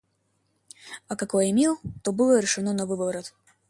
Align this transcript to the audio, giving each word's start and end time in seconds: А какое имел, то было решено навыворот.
А 1.09 1.15
какое 1.15 1.51
имел, 1.51 1.77
то 2.01 2.11
было 2.11 2.39
решено 2.39 2.73
навыворот. 2.73 3.35